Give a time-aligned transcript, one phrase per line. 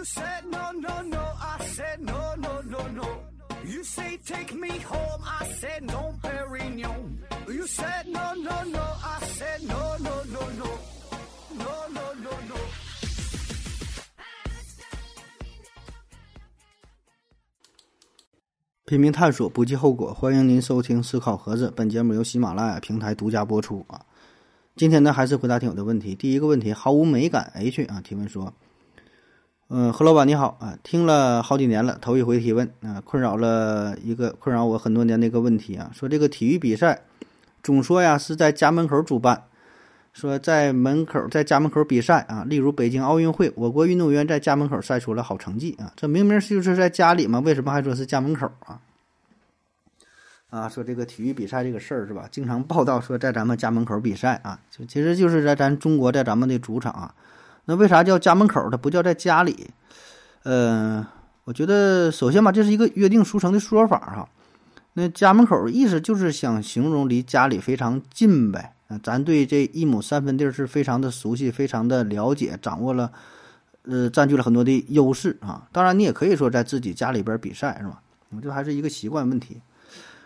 [0.00, 3.04] You said no, no, no, I said no, no, no, no.
[3.66, 7.18] You say take me home, I said no, Perignon.
[7.46, 10.70] You said no, no, no, I said no, no, no, no.
[11.52, 12.56] No, no, no, no.
[18.86, 20.14] 拼命探索，不计后果。
[20.14, 24.06] 欢迎您收听《思考盒子》，本节目由喜马拉雅平台独家播出啊。
[24.76, 26.14] 今天呢，还是回答听友的问题。
[26.14, 28.54] 第一个问题，毫无美感 H 啊提问说
[29.72, 37.02] ：“嗯，何老板你好啊，听了好几年了，头一回提问啊，困扰了一个困扰我很多年的一个问题啊，说这个体育比赛
[37.62, 39.44] 总说呀是在家门口主办，
[40.12, 48.80] 说在门口在家门口比赛啊，例如北京奥运会，我国运动员在家门口赛出了好成绩啊，这明明就是在家里嘛，为什么还说是家门口啊？”
[50.50, 52.26] 啊，说这个体育比赛这个事儿是吧？
[52.32, 57.14] 经常报道说在咱们家门口比赛啊，就其实就是在咱中国，在咱们的主场啊。
[57.66, 58.68] 那为啥叫家门口？
[58.70, 59.70] 它不叫在家里？
[60.42, 61.06] 呃，
[61.44, 64.28] 我觉得首先吧，这是一个约定俗成的说法哈。
[64.94, 68.74] 那家门口意思就是想形容离家里非常近呗。
[68.88, 73.12] 啊，咱对这一亩三分地是非常的熟悉，非常的了解，掌握了，
[73.82, 75.68] 呃，占据了很多的优势啊。
[75.70, 78.02] 当然，你也可以说在自己家里边比赛是吧？
[78.30, 79.60] 我这还是一个习惯问题。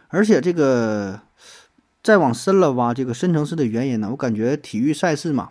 [0.09, 1.21] 而且这个
[2.03, 5.51] 再往深了挖，这个深层次的原因呢，我感觉体育赛事嘛，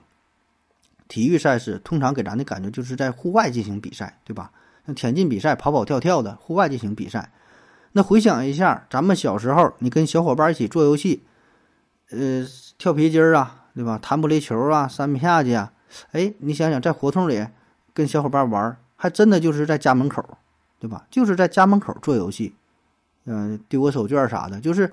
[1.14, 4.50] 体育赛事通常给咱的感觉就是在户外进行比赛，对吧？
[4.84, 7.32] 像田径比赛、跑跑跳跳的，户外进行比赛。
[7.92, 11.22] 那回想一下，咱们小时候，你跟小伙伴一起做游戏，
[12.10, 12.44] 呃，
[12.80, 14.00] 跳皮筋儿啊，对吧？
[14.02, 15.72] 弹玻璃球啊，三米下去啊，
[16.14, 17.46] 哎，你想想，在胡同里
[17.94, 20.28] 跟小伙伴玩，还真的就是在家门口，
[20.80, 21.06] 对吧？
[21.12, 22.56] 就是在家门口做游戏。
[23.26, 24.92] 嗯，丢个手绢啥的，就是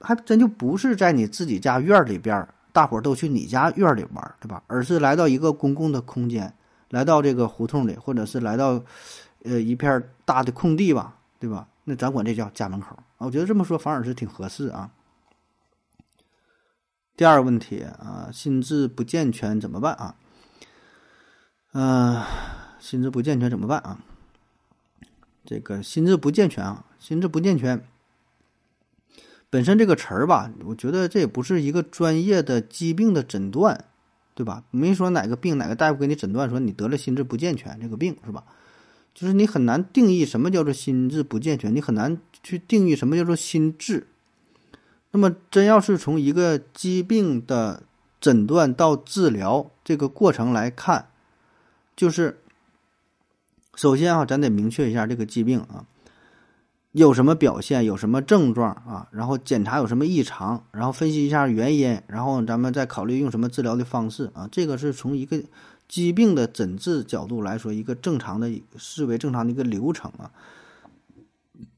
[0.00, 4.62] 还真就不是在你自己家院里边，大伙儿都去你家院里玩，对吧？
[4.66, 6.54] 而是来到一个公共的空间，
[6.90, 8.82] 来到这个胡同里，或者是来到
[9.44, 11.68] 呃一片大的空地吧，对吧？
[11.84, 13.26] 那咱管这叫家门口啊。
[13.26, 14.90] 我觉得这么说反而是挺合适啊。
[17.16, 20.14] 第二个问题啊，心智不健全怎么办啊？
[21.72, 22.22] 嗯，
[22.78, 23.98] 心智不健全怎么办啊？
[25.44, 26.84] 这个心智不健全啊。
[26.98, 27.84] 心智不健全，
[29.50, 33.84] 本身这个词儿吧，我觉得这也不是一个专业的疾病的诊断，
[34.34, 34.62] 对吧？
[34.70, 38.44] 没说哪个病哪个大夫给你诊断说你得了心智不健全这个病是吧？
[39.12, 44.06] 就是你很难定义什么叫做心智不健全，你很难去定义什么叫做心智。
[45.10, 47.82] 那么，真要是从一个疾病的
[48.20, 51.08] 诊断到治疗这个过程来看，
[51.96, 52.38] 就是
[53.74, 55.84] 首先啊，咱得明确一下这个疾病啊。
[56.92, 59.06] 有什么表现，有什么症状啊？
[59.12, 64.48] 然后检查有什么异常，然后分析一下原因，然后咱们再考虑用什么治疗的方式啊？
[64.50, 65.40] 这个是从一个
[65.86, 70.32] 疾病的诊治角度来说，一个正常的视为正常的一个流程啊。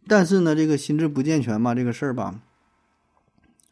[0.08, 2.40] 但是呢，这个心智不健全嘛，这个事儿吧，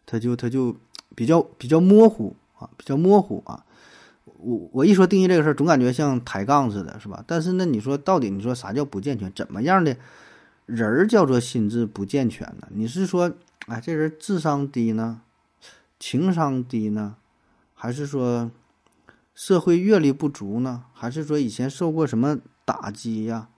[0.05, 0.77] 他就他就
[1.15, 3.65] 比较比较模糊啊，比较模糊啊。
[4.25, 7.25] 我我一说定义这个事儿，总感觉像抬杠似的，是吧？
[7.27, 9.33] 但是那你说到底，你说啥叫不健全？
[9.35, 9.97] 怎么样的？
[10.71, 12.69] 人儿叫做心智不健全呢？
[12.71, 13.33] 你是说，
[13.67, 15.23] 哎，这人智商低呢，
[15.99, 17.17] 情商低呢，
[17.75, 18.51] 还是说
[19.35, 20.85] 社会阅历不足呢？
[20.93, 23.49] 还是说以前受过什么打击呀？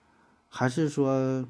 [0.49, 1.45] 还是说，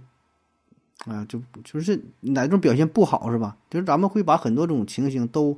[1.05, 3.55] 啊，就就是哪种表现不好是吧？
[3.69, 5.57] 就是咱们会把很多种情形都，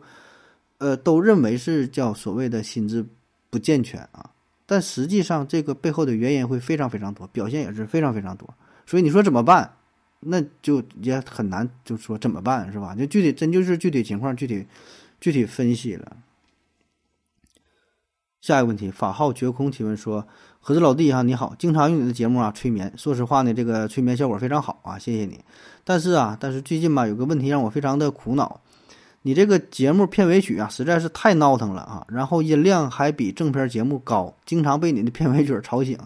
[0.77, 3.03] 呃，都认为是叫所谓的心智
[3.49, 4.29] 不健全啊。
[4.67, 8.51] 但实际上，这个背后的原因会非常非常多，表现也是非常非常多。
[8.85, 9.77] 所以你说怎么办？
[10.19, 12.95] 那就也很难，就说怎么办是吧？
[12.95, 14.65] 就具体真就是具体情况具体
[15.21, 16.17] 具体分析了。
[18.41, 20.27] 下一个问题，法号绝空提问说
[20.61, 25.43] ：“盒子老弟哈，你好，经常用你的节目啊催眠，说实话呢，这个催眠效果非常好啊，谢谢你。
[25.83, 28.61] 但是啊，但是最近吧，有个问题让我非常的苦恼，
[29.23, 35.97] 你这个节目片尾曲啊实在是太闹腾了啊，然后音量还比正片节目高，经常被你的片尾曲吵醒。”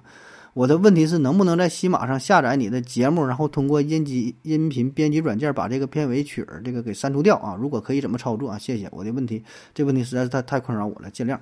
[0.53, 7.55] 我的问题是，能不能在喜马上下载你的节目，然后通过音机音频编辑软件把这个片尾曲儿这个给删除掉啊？
[7.59, 8.57] 如果可以，怎么操作啊？
[8.57, 8.89] 谢谢。
[8.91, 9.43] 我的问题，
[9.73, 11.37] 这问题实在是太太困扰我了，见谅。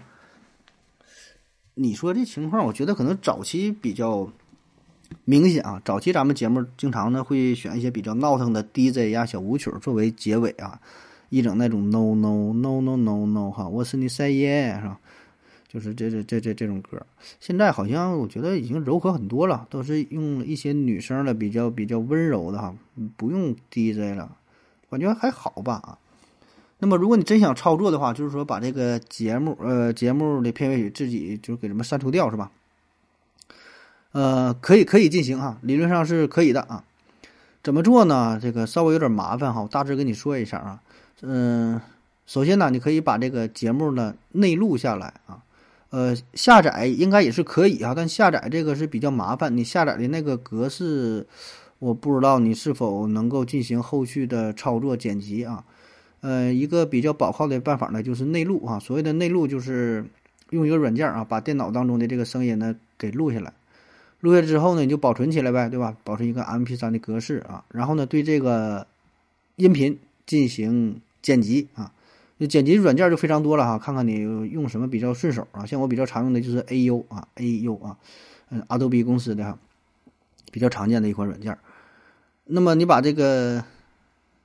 [1.74, 4.30] 你说这情况，我觉得可能早期比较
[5.26, 5.82] 明显啊。
[5.86, 10.80] 早期咱们节目经常呢会选一些比较闹腾的 DJ 呀、小舞曲作为结尾啊，
[11.30, 15.00] 一整那种 No No No No No No 哈，我是你 Say Yeah 是吧？
[15.68, 17.06] 就是这这这这这种歌，
[17.40, 22.74] 现在好像我觉得已经柔和很多了，都是用一些女生的比较比较温柔的哈，
[23.18, 24.38] 不用 DJ 了，
[24.90, 26.00] 感觉还好吧啊。
[26.80, 32.52] 那么如果你真想操作的话，就是说把这个节目呃节目的片尾曲自己就给什么删除掉是吧？
[34.14, 36.86] 呃，可以可以进行啊，理论上是可以的啊。
[37.62, 38.40] 怎么做呢？
[38.42, 40.82] 这个稍微有点麻烦哈，我大致跟你说一下啊。
[41.22, 41.82] 嗯，
[42.26, 45.44] 首先呢，你可以把这个节目呢内录下来啊。
[45.90, 49.56] 呃，下载应该也是可以啊，但下载这个是比较麻烦。
[49.56, 51.26] 你下载的那个格式，
[51.80, 55.64] 我不知道你是否能够进行后续的操作剪辑啊。
[56.20, 58.80] 呃，一个比较保靠的办法呢，就是内录啊。
[58.80, 60.04] 所谓的内录，就是
[60.50, 63.54] 用一个软件啊，把电脑当中的这个声音呢给录下来。
[64.20, 65.96] 录下来之后呢，你就保存起来呗，对吧？
[66.04, 67.64] 保存一个 MP3 的格式啊。
[67.70, 68.86] 然后呢，对这个
[69.56, 71.94] 音频进行剪辑啊。
[72.38, 74.20] 那剪辑软件就非常多了哈，看看你
[74.52, 75.66] 用什么比较顺手啊？
[75.66, 77.98] 像我比较常用的就是 AU 啊，AU 啊，
[78.50, 79.58] 嗯，Adobe 公司的哈，
[80.52, 81.58] 比较常见的一款软件。
[82.46, 83.64] 那么你把这个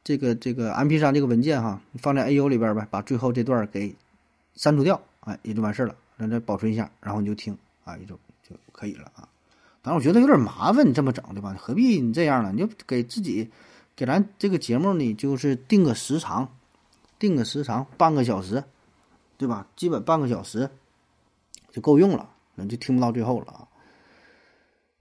[0.02, 3.94] 这个这个 MP3 这个文件哈，放在 AU 里边呗，把最后这段给
[4.54, 5.94] 删除掉，哎，也就完事儿了。
[6.16, 8.14] 让它保存一下，然后你就听啊，也就
[8.48, 9.28] 就可以了啊。
[9.82, 11.54] 当然，我觉得有点麻烦，你这么整对吧？
[11.58, 12.52] 何必你这样呢？
[12.54, 13.50] 你就给自己
[13.96, 16.48] 给咱这个节目，你就是定个时长。
[17.22, 18.64] 定个时长半个小时，
[19.38, 19.64] 对吧？
[19.76, 20.68] 基本半个小时
[21.70, 23.68] 就够用了，那就听不到最后了啊。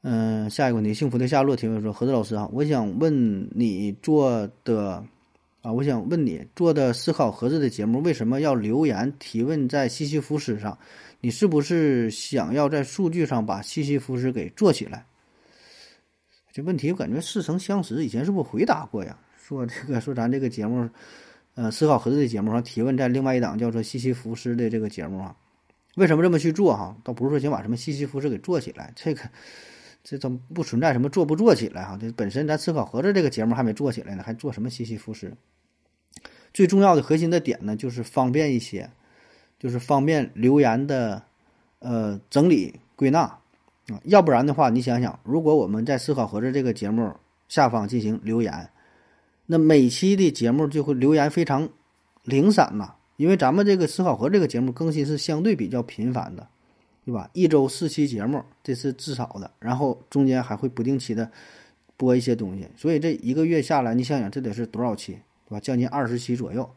[0.04, 5.04] 嗯，下一个问题，幸福的夏洛提问说：“何子老师啊，我想问你做的
[5.64, 10.78] 啊，我想问你做的思考盒子的节目为什么要留言提问在西西弗斯上？
[11.22, 15.04] 你是不是想要在数据上把西西弗斯给做起来？”
[16.54, 19.18] 这问题我感觉似曾相识，以前是不是回答过呀？
[19.42, 20.88] 说这个说咱这个节目。
[21.56, 25.36] 呃，思考盒子的节目上提问，在另外一档叫做西西弗斯的这个节目啊，
[25.96, 26.96] 为什么这么去做哈？
[27.04, 29.22] 倒不是说想把什么西西弗斯给做起来，这个
[30.02, 31.98] 这都不存在什么做不做起来哈。
[32.00, 35.30] 这本身咱思考盒子这个节目还没做起来呢，还做什么西西弗斯？
[36.54, 38.90] 最重要的核心的点呢，就是方便一些，
[39.60, 41.22] 就是方便留言的
[41.80, 44.00] 呃整理归纳啊。
[44.06, 47.14] 要不然的话，你想想，如果我们在思考盒子这个节目
[47.50, 48.70] 下方进行留言。
[49.52, 51.68] 那每期的节目就会留言非常
[52.24, 56.48] 零散呐，因为咱们这个思考盒这个节目更新是相对比较频繁的，
[57.04, 57.30] 对吧？
[57.34, 61.30] 一周四期节目，这是至少的，然后中间还会不定期的
[61.98, 65.18] 播一些东西，所以这一个月下来，你想想这得是多少期，
[65.50, 65.60] 对吧？
[65.60, 66.70] 将近二十期左右，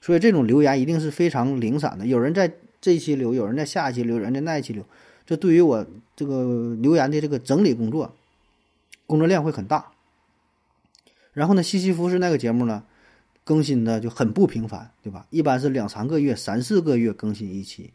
[0.00, 2.50] 所以这种留言一定是非常零散的，有人在
[2.80, 4.82] 这一期留，有人在下一期留，有人在那一期留，
[5.26, 5.86] 这对于我
[6.16, 8.14] 这个留言的这个整理工作，
[9.06, 9.90] 工作量会很大。
[11.34, 12.82] 然后呢，西西弗斯那个节目呢，
[13.44, 15.26] 更新的就很不频繁，对吧？
[15.28, 17.92] 一般是两三个月、三四个月更新一期，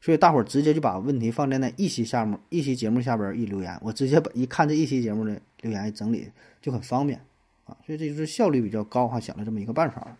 [0.00, 6.28] 所以大伙儿直接就把问题放在那一期下面，一期节目下边一留言，我直接把一看这一期节目的留言整理
[6.60, 7.20] 就很方便
[7.64, 10.16] 啊，所以这就是效率比较高哈，想了这么一个办法。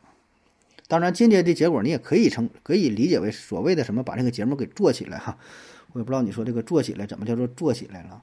[0.87, 5.37] 当然，间接的结果你也可以成可以理解为所谓的什么把这个节目给做起来哈，
[5.93, 8.23] 我也不知道你说这个做起来怎么叫做做起来了。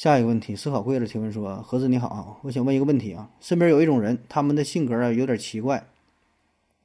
[0.00, 5.86] 下一个问题，思考贵了提问说：“何子你好，我想问一个问题啊，身边有一种人，他们的性格啊有点奇怪，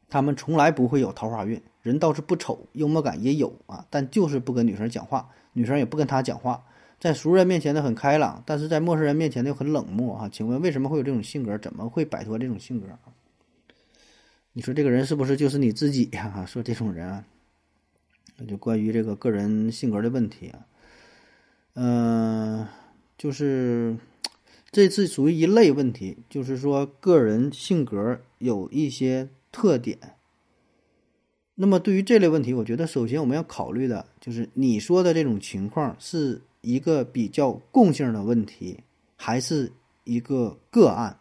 [0.10, 6.62] 他们从来不会有桃花运，人倒是不丑，幽默感也有啊，但就是不跟女生讲话，女生也不跟他讲话，
[7.00, 10.28] 在熟人面前呢很开朗，但是在陌生人面前呢又很冷漠啊。
[10.30, 11.58] 请问为什么会有这种性格？
[11.58, 12.88] 怎么会摆脱这种性格？
[14.52, 16.44] 你说这个人是不是就是你自己呀？
[16.46, 17.24] 说这种人啊，
[18.36, 20.60] 那就关于这个个人性格的问题啊，
[21.76, 22.68] 嗯。”
[23.18, 23.98] 就是
[24.72, 29.98] 这次属于一类问题，就是说个人性格有一些特点。
[31.56, 38.82] 那么对于这类问题，我觉得首先我们要考虑的就是你说的这种情况是一个比较共性的问题，
[39.16, 39.72] 还是
[40.04, 41.18] 一个个案？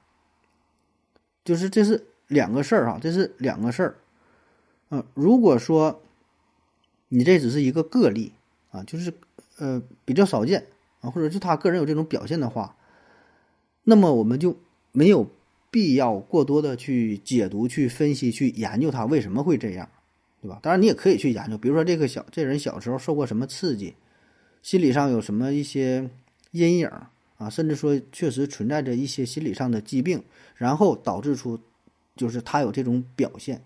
[1.45, 3.97] 就是这是两个事儿哈，这是两个事儿。
[4.91, 6.03] 嗯，如果说
[7.09, 8.33] 你这只是一个个例
[8.73, 9.15] 啊，就是
[9.59, 10.67] 呃比较少见。
[11.04, 12.75] 啊，或者是他个人有这种表现的话，
[13.82, 14.56] 那么我们就
[14.90, 15.28] 没有
[15.70, 19.87] 必要过多的去解读、去分析、去研究他为什么会这样，
[20.40, 20.58] 对吧？
[20.62, 23.94] 当然，你也可以去研究，比如说这个小这人小时候受过什么刺激，
[24.62, 26.08] 心理上有什么一些
[26.52, 26.88] 阴影
[27.37, 30.23] 啊，甚至说确实存在着一些心理上的疾病，
[30.56, 31.61] 然后导致出
[32.16, 33.62] 就是他有这种表现，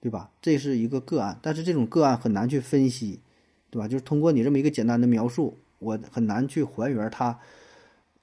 [0.00, 0.30] 对吧？
[0.40, 3.20] 这是一个个案，但是这种个案很难去分析，
[3.68, 3.86] 对吧？
[3.86, 5.58] 就是通过你这么一个简单的描述。
[5.84, 7.38] 我很难去还原他，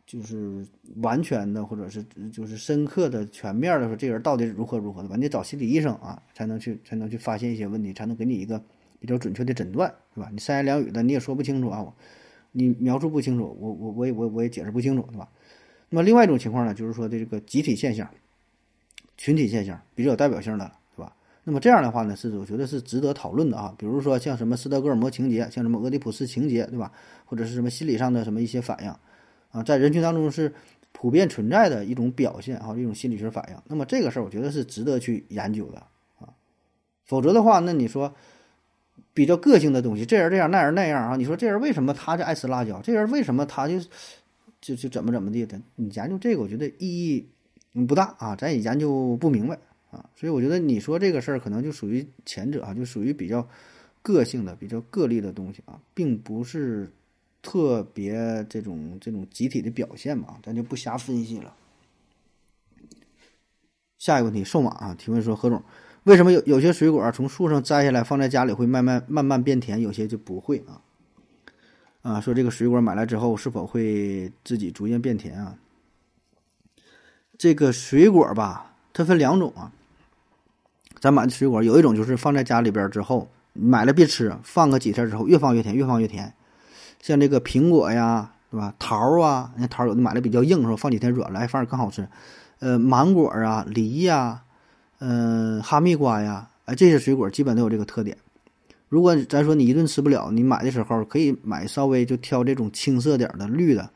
[0.05, 0.65] 就是
[0.97, 2.03] 完全的，或者是
[2.33, 5.15] 就是深刻的、全面的说，这人到底如何如何的吧？
[5.15, 8.61] 你找心理医生啊，才能去才能去发现一些问题，才能给你一个
[8.99, 10.29] 比较准确的诊断，是吧？
[10.33, 11.85] 你三言两语的你也说不清楚啊，
[12.51, 15.29] 你描述不清楚，我我我也我我也解释不清楚，对吧？
[15.89, 18.09] 那么另外一种情况呢，就是说的这个集体现象、
[19.17, 20.71] 群体现象比较有代表性的，
[21.43, 23.73] 那么这样的话呢，是我觉得是值得讨论的啊。
[23.77, 26.91] 比如说像什么斯德哥尔摩情节，像什么俄狄浦斯情节，对吧？
[27.25, 28.93] 或者是什么心理上的什么一些反应
[29.51, 30.53] 啊，在人群当中是
[30.91, 33.57] 普遍存在的一种表现啊，一种心理学反应。
[33.67, 35.79] 那么这个事儿，我觉得是值得去研究的
[36.19, 36.29] 啊。
[37.05, 38.13] 否则的话，那你说
[39.13, 42.79] 比较个性的东西，这人这样，那人那样啊，你说这人为什么他就爱吃辣椒？
[42.83, 43.79] 这人为什么他就
[44.61, 45.59] 就就怎么怎么地的？
[45.75, 47.27] 你研究这个，我觉得意义
[47.87, 49.57] 不大啊，咱也研究不明白。
[49.91, 53.47] 啊，所以我觉得你说这个事儿可能就属于前者啊，就属于比较
[54.01, 56.89] 个性的、比较个例的东西啊，并不是
[57.41, 61.53] 特别这种这种集体的表现嘛，咱就不瞎分析了。
[63.99, 65.61] 下一个问题，瘦马啊提问说：何总，
[66.03, 70.81] 为什么有有些水果从树上摘下来放在家里会慢慢慢慢变甜，有些就不会啊？
[72.01, 75.57] 啊，说这个水果买来之后是否会自己逐渐变甜啊？
[77.37, 79.71] 这个水果吧，它分两种啊。
[81.01, 86.31] 咱买的水果有一种就是放在家里边之后，买了别吃，放个几天之后越放越甜，越放越甜。
[87.01, 88.71] 像这个苹果呀，对吧？
[88.77, 90.75] 桃啊，那桃有的买的比较硬，是吧？
[90.75, 92.07] 放几天软了，哎，反而更好吃。
[92.59, 94.43] 呃，芒果啊，梨呀，
[94.99, 98.15] 嗯，哈密瓜呀，哎，这些水果基本都有这个特点。
[98.87, 103.89] 如果咱说你一顿吃不了，你买的时候可以买稍微就挑这种青色点的绿的。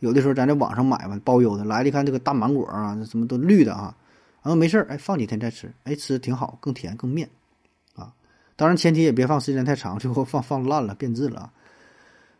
[0.00, 3.96] 有的时候咱在网上买吧，包邮的，来了一看这个大芒果啊，什么都绿的啊。
[4.42, 7.28] 然后没事儿，哎，放几天再吃，哎，吃挺好，更甜更面，
[7.94, 8.12] 啊，
[8.56, 11.52] 当然前提也别放时间太长，最后 放放烂了变质了啊。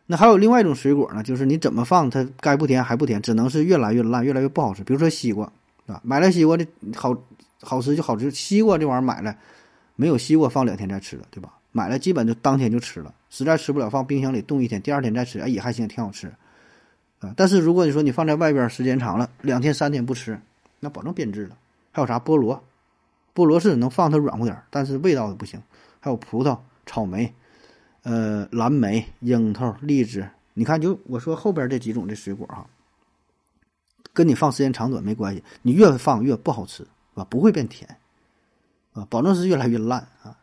[0.07, 4.83] 那还有另外一种水果呢，就是你怎么放它该不甜还不甜，只能是越来越烂，越来越不好吃。
[4.83, 5.45] 比如说西瓜，
[5.87, 6.66] 啊，买了西瓜的
[6.97, 7.16] 好
[7.61, 9.37] 好吃就好吃，西瓜这玩意儿买了
[9.95, 11.52] 没有西瓜放两天再吃了，对吧？
[11.73, 16.26] 买了基本就当天就吃了，实在吃不了放冰箱里冻一天，第二天再吃，哎也还行，挺好吃，
[17.21, 17.33] 啊。
[17.37, 20.40] 但是如果你说你放在外边时间长了，两天三天不吃，
[20.80, 21.57] 那保证变质了。
[21.92, 22.62] 还有啥菠萝？
[23.35, 25.62] 菠萝是能放它软乎点但是味道不行。
[26.00, 27.35] 还有葡萄、草莓、
[28.02, 30.28] 呃蓝莓、樱桃、荔枝。
[30.54, 32.66] 你看，就我说后边这几种这水果哈，
[34.12, 35.44] 跟你放时间长短没关系。
[35.62, 37.25] 你越放越不好吃，啊？
[37.25, 37.99] 不会变甜，
[38.94, 40.38] 啊，保证是越来越烂啊。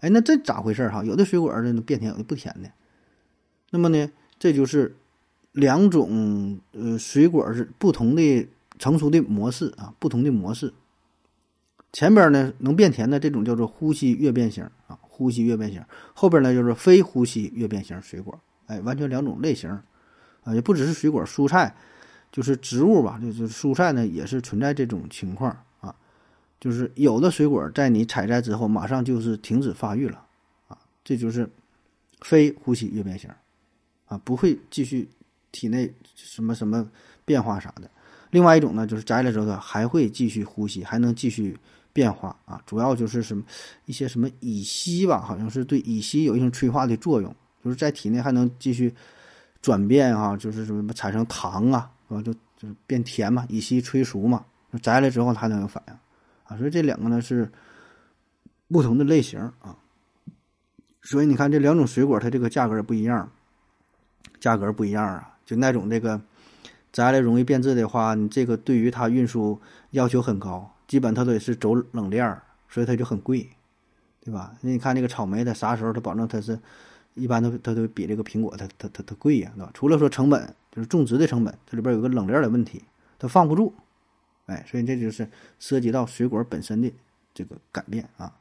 [0.00, 1.04] 哎，那这咋回事哈？
[1.04, 2.70] 有的水果呢变甜，有的不甜的。
[3.70, 4.96] 那么呢，这就是
[5.52, 10.72] 两种呃水果是不同的成熟的模式啊，不同的模式。
[11.92, 15.84] 前边呢能变甜的这种叫做呼吸越变型啊，呼吸越变型。
[16.14, 19.68] 后边呢就是非呼吸越变型水果，哎，完全两种类型
[20.42, 21.76] 啊，也不只是水果，蔬菜
[22.30, 25.94] 就是植物吧，就是蔬菜呢也是存在这种情况啊，
[26.58, 30.24] 就是有的水果在你采摘之后马上就是停止发育了
[30.68, 31.46] 啊，这就是
[32.22, 33.28] 非呼吸越变型
[34.06, 35.06] 啊，不会继续
[35.50, 36.88] 体内什么什么
[37.26, 37.90] 变化啥的。
[38.30, 41.54] 另外一种呢就是摘了之后还会继续呼吸，还能继续。
[41.92, 43.44] 变化啊，主要就是什么
[43.84, 48.94] 一些什么乙烯吧，好像是对乙烯有一种催化的作用，就是在体内还能继续
[49.60, 52.22] 转变啊，就是什么产生糖啊，啊？
[52.22, 54.44] 就就是变甜嘛，乙烯催熟嘛，
[54.80, 55.94] 摘了之后它能有反应
[56.44, 57.50] 啊，所以这两个呢是
[58.68, 59.76] 不同的类型啊，
[61.02, 63.30] 所以你看这两种水果它这个价格不一样，
[64.40, 66.18] 价格不一样啊，就那种这个
[66.90, 70.71] 摘了容易变质的话，你这个对于它运输要求很高。
[70.86, 73.48] 基本它都得是走冷链儿，所以它就很贵，
[74.24, 74.54] 对吧？
[74.60, 76.58] 那你看那个草莓，它啥时候它保证它是，
[77.14, 79.70] 一般都它都比这个苹果它它它它贵呀，对吧？
[79.72, 82.84] 除了说成本，就是种植的成本，这里边有个冷链的问题，
[83.18, 83.74] 它放不住，
[84.46, 86.92] 哎，所以这就是涉及到水果本身的
[87.32, 88.32] 这个改变啊。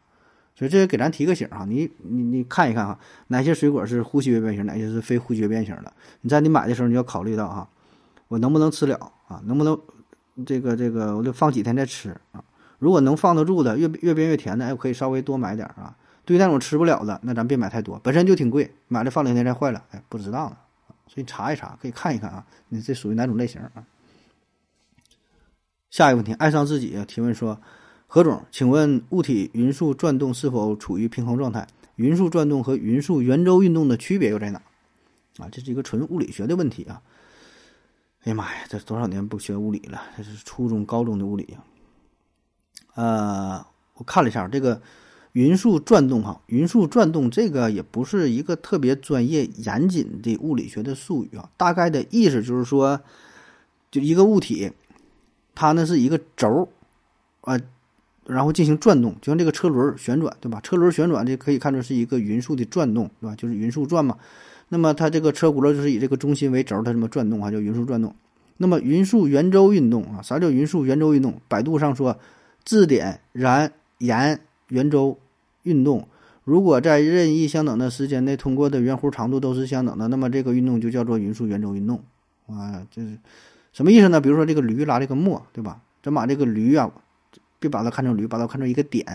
[0.53, 5.91] 所以这也给咱提个醒哈，你你你看一看哈，哪些水果是呼吸变型，哪些是非呼吸变型的？
[6.21, 7.69] 你在你买的时候你要考虑到哈，
[8.27, 8.95] 我能不能吃了
[9.27, 9.41] 啊？
[9.45, 9.79] 能不能？
[10.45, 12.43] 这个这个，我得放几天再吃啊。
[12.79, 15.95] 如果能放得住的，越越变越甜的，哎，我可以稍微多买点啊。
[16.25, 20.57] 对于那种吃不了的，那咱别买太多，本身就挺贵，买了放两天再坏了，哎，不值当了。
[21.07, 23.83] 所以查一查，可以看一看啊，你这属于哪种类型啊？
[25.89, 27.59] 下一个问题，爱上自己提问说，
[28.07, 31.67] 何总，请问物体匀速转动是否处于平衡状态？
[31.95, 34.61] 匀速转动和匀速圆周运动的区别又在哪？
[35.37, 37.01] 啊，这是一个纯物理学的问题啊。
[38.23, 39.99] 哎呀妈呀，这多少年不学物理了？
[40.15, 41.63] 这是初中、高中的物理呀。
[42.93, 44.79] 呃，我看了一下这个
[45.31, 51.49] 匀速转动哈，匀速转动这个也不是一个特别专业严谨的物理学的术语啊。
[51.57, 53.01] 大概的意思就是说，
[53.89, 54.71] 就一个物体，
[55.55, 56.69] 它呢是一个轴
[57.41, 57.59] 啊，
[58.27, 60.61] 然后进行转动，就像这个车轮旋转，对吧？
[60.61, 63.35] 车轮旋转这可以看作是一个匀速的转动，对吧？
[63.35, 64.19] 就是匀速转嘛。
[64.73, 68.15] 那么它这个车轱辘就是以这个中心为轴，它这么转动啊，叫匀速转动。
[68.55, 71.41] 那么匀速圆周运动啊，啥叫匀速圆周运动？
[71.49, 72.17] 百度上说，
[72.63, 75.17] 质点燃沿圆周
[75.63, 76.07] 运动，
[76.45, 82.01] 如果在任意相等的时间内通过的圆弧长度都是相等的，那么这个运动就叫做匀速圆周运动。
[82.47, 83.17] 啊，这是
[83.73, 84.21] 什么意思呢？
[84.21, 85.81] 比如说这个驴拉这个磨，对吧？
[86.01, 86.89] 咱把这个驴啊，
[87.59, 89.05] 别把它看成驴，把它看成一个点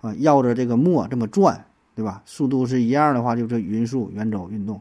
[0.00, 2.22] 啊，绕着这个磨这么转，对吧？
[2.26, 4.80] 速度是一样的话，就是匀速圆周运动。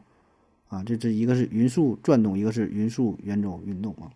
[0.70, 4.10] 啊，这这一个是匀速转动，一个是匀速圆周运动啊。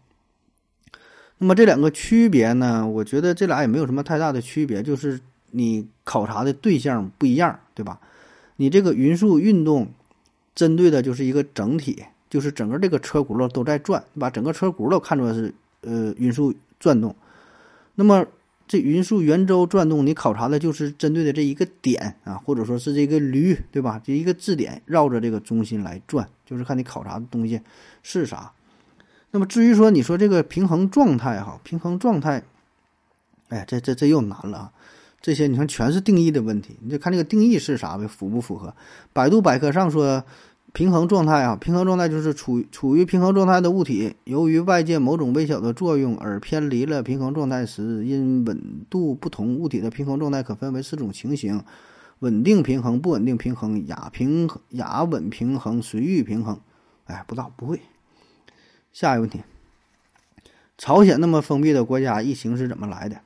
[1.37, 2.85] 那么这两个区别呢？
[2.87, 5.19] 我觉得这俩也没有什么太大的区别，就是
[5.51, 7.99] 你考察的对象不一样，对吧？
[8.57, 9.87] 你这个匀速运动
[10.53, 17.15] 针对的就是一个整体，就是整个这个车轱辘都在转，把整个车轱辘看作是呃匀速转动。
[17.95, 18.25] 那么
[18.69, 23.99] 这匀速圆周转动，你考察的就是针对的这一个点啊，或者说是这个驴，对吧？
[24.05, 27.59] 这一个质点绕着这个中心来转，就是看你考察的东西
[28.03, 28.51] 是啥。
[29.31, 32.43] 那么至于说你说这个平衡状态哈，平衡状态，
[33.47, 34.71] 哎，这这这又难了啊！
[35.19, 38.71] 这些你看全是定义的问题，你就看这个定义是啥呗，符不符合？
[39.13, 40.23] 百度百科上说，
[40.71, 51.63] 平衡状态啊，平衡状态就是处于处于平衡状态的物体，由于外界某种微小的作用而偏离了平衡状态时，因稳度不同，物体的平衡状态可分为四种情形：
[52.19, 56.59] 稳定平衡、不稳定平衡、亚平亚稳平衡、随遇平衡。
[57.05, 57.81] 哎，不知道不会。
[58.93, 59.41] 下一个问题，
[60.77, 63.21] 朝鲜那么封闭的国家，疫情是怎么来的？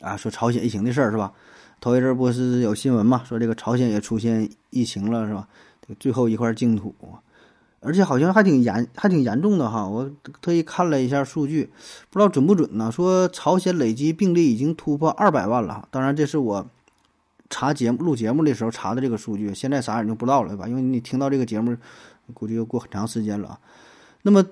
[0.00, 1.32] 啊，说朝鲜疫情的事儿是吧？
[1.80, 5.48] 头一阵不是有新闻嘛，说这个朝鲜也出现疫情了是吧？
[6.00, 6.94] 最后一块净土，
[7.80, 9.86] 而且好像还挺严，还挺严重的哈。
[9.86, 11.70] 我特意看了一下数据，
[12.10, 12.90] 不知道准不准呢？
[12.90, 15.86] 说朝鲜累计病例已经突破二百万了。
[15.90, 16.66] 当然，这是我
[17.48, 20.66] 查节目、录节目的时候查的这个数据，现在啥人就不知道了对吧？
[20.66, 21.76] 因为你听到这个节目，
[22.34, 23.58] 估计又过很长时间了。
[24.22, 24.44] 那么，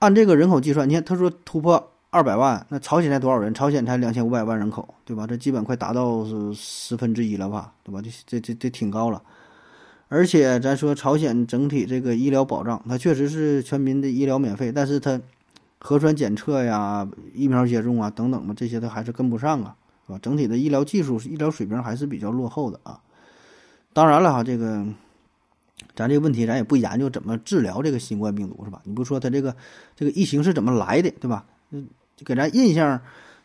[0.00, 3.54] 按这个人口计算，你看他说突破二百万，那朝鲜才多少人？
[3.54, 5.26] 朝鲜才两千五百万人口，对吧？
[5.26, 8.02] 这基本快达到是十分之一了吧，对吧？
[8.02, 9.22] 这这这这挺高了。
[10.12, 15.18] 而且咱说朝鲜整体这个医疗保障，它确实是全民的医疗免费，但是它
[15.78, 19.74] 核酸检测呀、疫苗接种啊等等吧，这些它还是跟不上啊，
[20.06, 20.18] 是吧？
[20.20, 23.00] 整体的医疗技术、医疗水平还是比较落后的啊。
[23.94, 24.86] 当然了哈，这个。
[25.94, 28.80] 咱这个问题，咱也不研究怎么治疗这个新冠病毒，是吧？
[28.84, 29.54] 你不说它这个
[29.94, 31.44] 这个疫情是怎么来的，对吧？
[31.70, 31.86] 嗯，
[32.24, 32.98] 给咱印象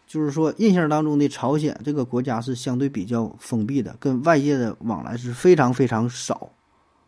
[0.05, 6.49] 就是说，印象当中的朝鲜这个国家是相对比较封闭的，跟外界的往来是非常非常少，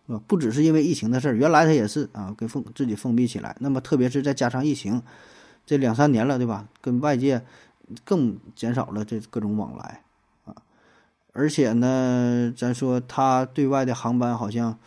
[0.10, 3.56] 啊，不只是因为疫情的事儿，原来它也是啊，给封自己封闭起来。
[3.60, 5.02] 那么，特别是再加上疫情
[5.66, 6.68] 这两三年了，对吧？
[6.82, 7.46] 跟外界
[8.04, 10.02] 更减少了这各种往来
[10.46, 10.56] 啊。
[11.32, 14.78] 而且呢，咱说它对外的航班好像。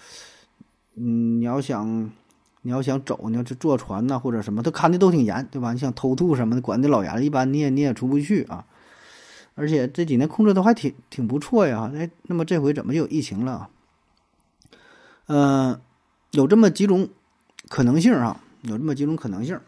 [0.95, 2.11] 嗯，你要想，
[2.61, 5.73] 你要想走，你要去坐船呐，或者什么，他看的都挺严，对吧？
[5.73, 8.63] 你想偷渡什么的，管的老严，一般你也你也出不去啊。
[9.55, 11.91] 而且这几年控制都还挺挺不错呀。
[11.95, 13.71] 哎，那么这回怎么就有疫情了？
[15.33, 15.81] 嗯，
[16.33, 17.09] 有这么几种
[17.69, 19.59] 可能性啊，有这么几种可能性。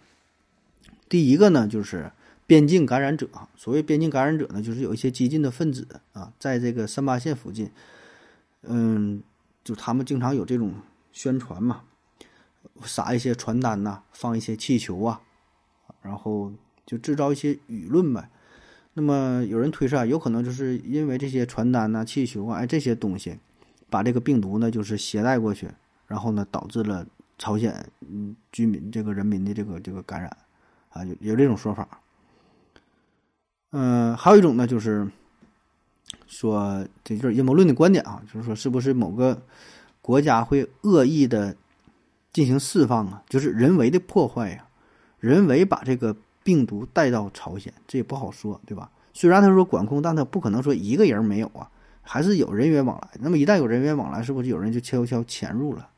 [1.08, 2.12] 第一个呢，就是
[2.46, 3.28] 边境感染者。
[3.56, 7.70] 所谓边境感染者呢，就是有一些激进的分子啊，在这个三八线附近，
[8.62, 9.22] 嗯，
[9.62, 10.74] 就他们经常有这种。
[11.16, 11.82] 宣传嘛，
[12.82, 15.20] 撒一些传单呐，放一些气球啊，
[16.02, 16.52] 然后
[16.84, 18.28] 就制造一些舆论呗。
[18.94, 23.38] 那么有人推测，有可能就是因为这些传单呐、气球啊，哎这些东西，
[23.88, 25.68] 把这个病毒呢就是携带过去，
[26.06, 27.06] 然后呢导致了
[27.38, 30.36] 朝鲜嗯居民这个人民的这个这个感染
[30.90, 31.88] 啊，有有这种说法。
[33.70, 35.08] 嗯，还有一种呢，就是
[36.26, 39.42] 说这就是阴谋论的观点啊，就是说是不是某个。
[40.06, 41.56] 国家会恶意的
[42.30, 44.66] 进行释放啊，就是人为的破坏呀，
[45.18, 48.90] 人为把这个病毒带到朝鲜，这也不好说，对吧？
[49.14, 51.70] 虽然他说管控，但他不可能说一个人没有啊，
[52.04, 53.08] 还是有人员往来。
[53.20, 55.88] 那么一旦有人员往来，是不是有人就悄悄潜入了，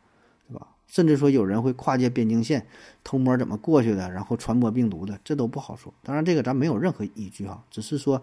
[0.48, 0.68] 对吧？
[0.86, 2.66] 甚至说有人会跨界边境线
[3.04, 5.92] 偷摸怎么过去的，然后传播病毒的，这都不好说。
[6.02, 8.22] 当然，这个咱没有任何依据哈，只是说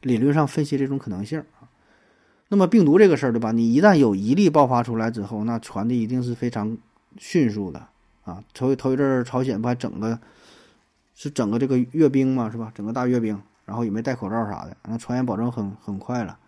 [0.00, 1.44] 理论上分析这种可能性。
[2.50, 3.52] 那么病毒这个事儿，对吧？
[3.52, 6.78] 你一旦有一例爆发出来之后，那传的一定是非常
[7.18, 7.88] 迅速的
[8.24, 8.42] 啊！
[8.54, 10.18] 头头一阵儿朝鲜不还整个，
[11.14, 12.72] 是整个这个阅兵嘛，是吧？
[12.74, 16.38] 整个大阅兵，然后也没戴口罩啥的，那传染保证很很快了。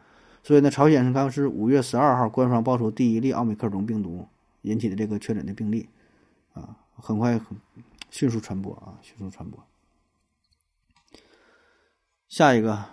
[0.42, 4.26] 所以呢，朝鲜是刚是五月十二号官方爆出第一例奥密克戎病毒
[4.62, 5.88] 引起的这个确诊的病例，
[6.54, 7.56] 啊，很快很
[8.10, 9.62] 迅速传播啊，迅速传播。
[12.28, 12.84] 下一个。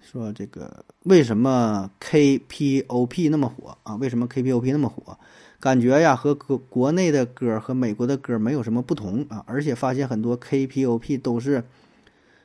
[0.00, 3.94] 说这个为什么 K-pop 那么火啊？
[3.96, 5.18] 为什么 K-pop 那么火？
[5.58, 11.64] 感觉呀和国国内的歌和美国的歌没有什么不同啊，而且发现很多 K-pop 都是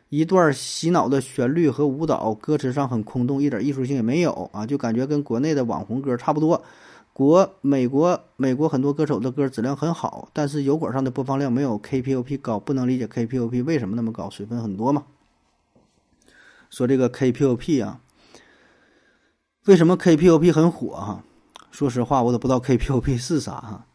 [0.10, 6.64] 一段洗脑的旋律和舞蹈，歌词上很空洞，一点艺术性也没有啊，就感觉跟国内的网红歌差不多。
[7.12, 15.04] 国美国美国很多歌手的歌质量很好，但是油管上的播放量没有 K-pop 高，不能理解 K-pop 为什么那么高，水分很多嘛。
[16.70, 18.00] 说这个 K-pop 啊，
[19.66, 21.24] 为什么 K-pop 很火哈？
[21.72, 23.86] 说实话，我都不知道 K-pop 是啥哈，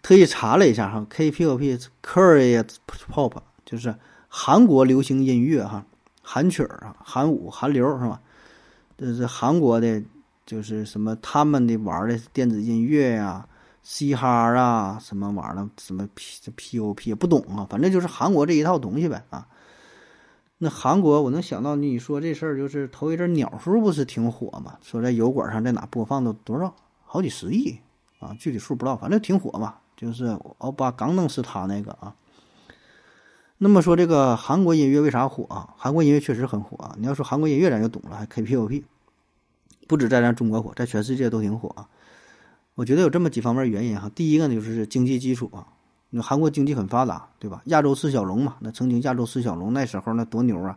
[0.00, 2.64] 特意查了一下哈，K-pop Korea
[3.12, 3.32] Pop
[3.64, 3.94] 就是
[4.34, 5.84] 韩国流行音乐哈，
[6.22, 8.18] 韩曲儿啊，韩舞、韩流是吧？
[8.96, 10.02] 这是韩国的。
[10.44, 13.46] 就是什么他们的玩的电子音乐呀，
[13.84, 19.46] 嘻哈啊，什么玩意儿什么 P P O P 也不懂啊，反正就是韩国这一套东西呗啊。
[20.58, 24.76] 那韩国我能想到你说这事儿，就是头一阵鸟叔不是挺火嘛？
[24.82, 27.78] 说在油管上在哪播放都多少好几十亿
[28.18, 29.76] 啊，具体数不知道，反正挺火嘛。
[29.96, 32.12] 就是欧巴刚弄是他那个啊。
[33.64, 35.72] 那么说这个韩国音乐为啥火啊？
[35.76, 36.96] 韩国音乐确实很火啊。
[36.98, 38.84] 你要说韩国音乐咱就懂了，还 K P O P。
[39.86, 41.86] 不止在咱中国火，在全世界都挺火啊！
[42.74, 44.10] 我觉得有这么几方面原因哈。
[44.16, 45.64] 第一个呢，就是经济基础啊。
[46.10, 47.62] 那韩国经济很发达，对吧？
[47.66, 50.76] 亚洲四小龙嘛，那曾经亚洲四小龙那时候那多牛啊！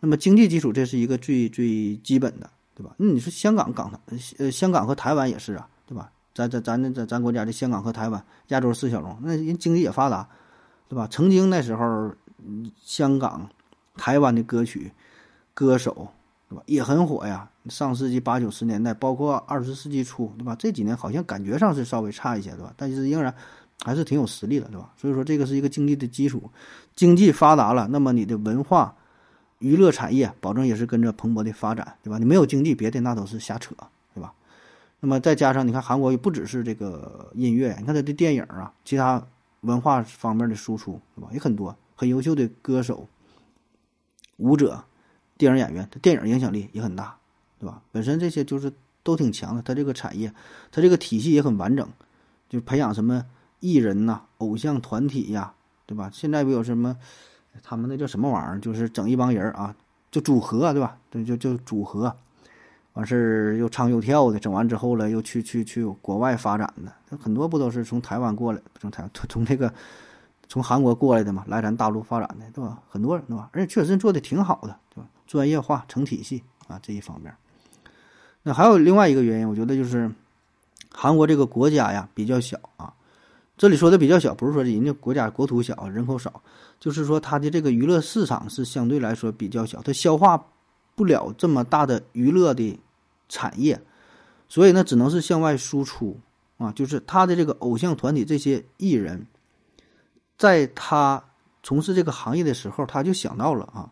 [0.00, 2.94] 那么经济基础这是一个最最基本的，对吧？
[2.96, 3.92] 那你说香港、港
[4.38, 6.10] 呃香港和台湾也是啊，对吧？
[6.32, 10.26] 咱咱咱咱咱国家的香港和台湾，亚洲四小龙，那人经济也发达，
[10.88, 11.06] 对吧？
[11.10, 12.14] 曾经那时候，
[12.82, 13.48] 香港、
[13.96, 14.92] 台湾的歌曲
[15.54, 16.08] 歌手。
[16.48, 16.62] 对吧？
[16.66, 17.48] 也很火呀。
[17.70, 20.54] 上世纪八九十年代，包括二十世纪初，对吧？
[20.58, 22.74] 这几年好像感觉上是稍微差一些，对吧？
[22.76, 23.34] 但是仍然
[23.82, 24.92] 还是挺有实力的，对吧？
[24.98, 26.50] 所以说这个是一个经济的基础，
[26.94, 28.94] 经济发达了，那么你的文化
[29.60, 32.18] 娱乐产业保证也是跟着蓬勃的发展，对吧？
[32.18, 33.74] 你没有经济，别的那都是瞎扯，
[34.12, 34.34] 对吧？
[35.00, 39.24] 那么再加上你看韩国也不只是这个音乐，你看它的电影啊，其他
[39.62, 41.30] 文化方面的输出，对吧？
[41.32, 43.08] 也很多，很优秀的歌手、
[44.36, 44.84] 舞者。
[45.38, 47.16] 电影演员，他电影影响力也很大，
[47.58, 47.82] 对吧？
[47.90, 50.32] 本身这些就是都挺强的，他这个产业，
[50.70, 51.88] 他这个体系也很完整，
[52.48, 53.26] 就培养什么
[53.58, 55.52] 艺人呐、偶像团体呀，
[55.84, 56.08] 对吧？
[56.12, 56.96] 现在不有什么，
[57.60, 58.60] 他们那叫什么玩意儿？
[58.60, 59.74] 就是整一帮人啊，
[60.12, 60.96] 就组合，对吧？
[61.10, 62.14] 对，就就组合，
[62.92, 69.74] 完事儿又唱又跳的，整完之后了，又去去去国外发展的，很多不都是从台湾过来，从台从从那个
[70.52, 72.82] 从韩国过来的嘛，来咱大陆发展的，对吧？
[72.86, 73.48] 很多人，对吧？
[73.54, 75.08] 而且确实做的挺好的，对吧？
[75.26, 77.34] 专业化成体系啊，这一方面，
[78.42, 80.12] 那还有另外一个原因，我觉得就是
[80.92, 82.92] 韩国这个国家呀比较小啊。
[83.56, 86.42] 这里说的比较小，不是说人家国家国土小、人口少，
[86.78, 90.44] 就是说它的这个娱乐市场是相对来说比较小，它消化
[90.94, 92.78] 不了这么大的娱乐的
[93.26, 93.80] 产业，
[94.50, 96.20] 所以呢，只能是向外输出
[96.58, 96.70] 啊。
[96.72, 99.26] 就是他的这个偶像团体这些艺人，
[100.36, 101.22] 在他
[101.62, 103.90] 从事这个行业的时候，他就想到了啊。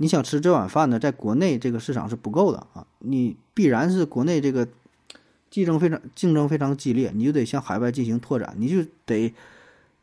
[0.00, 4.68] 你想吃这碗饭呢，在国内这个市场是不够的啊，你必然是国内这个
[5.50, 9.34] 竞争非常竞争非常激烈，你就得向海外进行拓展，你就得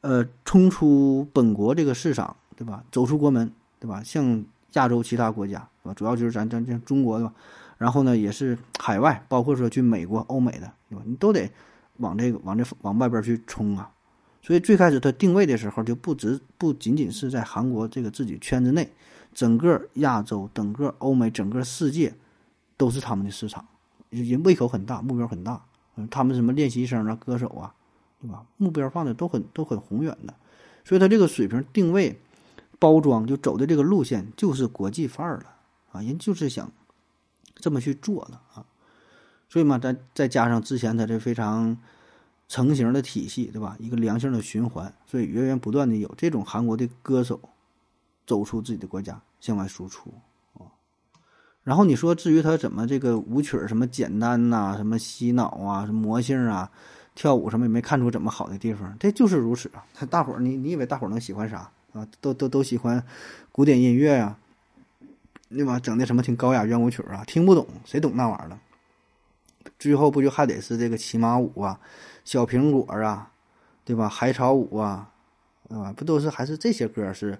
[0.01, 2.83] 呃冲出本国这个市场，对吧？
[2.91, 4.03] 走出国门，对吧？
[4.03, 4.43] 向
[4.73, 5.93] 亚洲其他国家，对吧？
[5.93, 7.33] 主要就是咱咱咱中国，的吧？
[7.77, 11.03] 然后呢，也是海外，包括说去美国、欧美的，对吧？
[11.05, 11.49] 你都得
[11.99, 13.89] 往这个往这往外边去冲啊。
[14.45, 18.93] 所以最开始它定位的时候，就不只不仅仅是在韩国这个自己圈子内。
[19.33, 22.13] 整个亚洲、整个欧美、整个世界，
[22.77, 23.65] 都是他们的市场，
[24.11, 25.61] 人胃口很大，目标很大。
[26.11, 27.73] 他们什么练习生啊、歌手啊，
[28.21, 28.45] 对吧？
[28.57, 30.33] 目标放的都很都很宏远的，
[30.85, 32.17] 所以他这个水平定位、
[32.77, 35.45] 包装就走的这个路线就是国际范儿了
[35.91, 36.01] 啊！
[36.01, 36.71] 人就是想
[37.55, 38.65] 这么去做的啊！
[39.49, 41.75] 所以嘛，再再加上之前他这非常
[42.47, 43.75] 成型的体系，对吧？
[43.79, 47.39] 一个良性的循环，所以源源不断的有这种韩国的歌手。
[48.27, 50.11] 走出自己的国家，向外输出
[50.55, 50.65] 啊。
[51.61, 56.71] 然后你说，至于他怎么这个舞曲什么简单呐，什么洗脑啊，什么魔性啊，
[57.13, 59.85] 跳舞什么也没看出怎么好的地方，这就是如此啊。
[59.93, 62.07] 他大伙儿，你你以为大伙儿能喜欢啥啊？
[62.19, 63.05] 都都都喜欢
[63.51, 64.35] 古典音乐呀，
[65.49, 65.79] 对吧？
[65.79, 68.59] 整的什么挺高雅圆舞曲啊，听不懂，谁懂那玩意儿了？
[69.77, 71.79] 最后不就还得是这个骑马舞啊，
[72.25, 73.31] 小苹果啊，
[73.85, 74.09] 对吧？
[74.09, 75.09] 海草舞啊，
[75.69, 75.93] 啊？
[75.95, 77.39] 不都是还是这些歌是？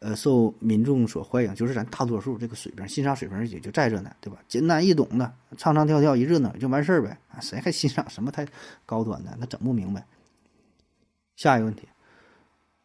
[0.00, 4.38] 呃，受民众所欢迎，就是咱大多数这个水平，欣赏水平也就在这呢，对吧？
[4.46, 8.46] 简单易懂的，唱唱跳跳一热闹就完事儿呗，啊，谁还欣赏什么太
[8.84, 9.34] 高端的？
[9.40, 10.04] 那整不明白。
[11.36, 11.88] 下一个问题，